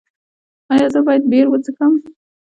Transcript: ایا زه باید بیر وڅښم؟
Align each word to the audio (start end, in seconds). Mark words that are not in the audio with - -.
ایا 0.71 0.87
زه 0.93 0.99
باید 1.07 1.23
بیر 1.31 1.47
وڅښم؟ 1.49 1.93